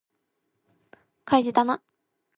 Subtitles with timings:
[1.25, 1.79] 開示だな